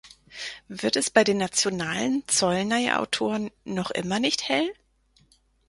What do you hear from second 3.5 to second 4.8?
noch immer nicht hell?